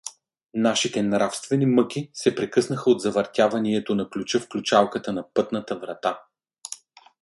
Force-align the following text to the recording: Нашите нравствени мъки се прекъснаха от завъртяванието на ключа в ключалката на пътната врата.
Нашите 0.53 1.03
нравствени 1.03 1.65
мъки 1.65 2.11
се 2.13 2.35
прекъснаха 2.35 2.89
от 2.91 3.01
завъртяванието 3.01 3.95
на 3.95 4.09
ключа 4.09 4.39
в 4.39 4.47
ключалката 4.49 5.13
на 5.13 5.25
пътната 5.33 5.79
врата. 5.79 6.21